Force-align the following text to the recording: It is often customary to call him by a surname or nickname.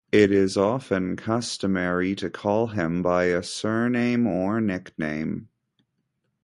It 0.11 0.31
is 0.31 0.57
often 0.57 1.15
customary 1.15 2.15
to 2.15 2.31
call 2.31 2.65
him 2.65 3.03
by 3.03 3.25
a 3.25 3.43
surname 3.43 4.25
or 4.25 4.59
nickname. 4.59 5.49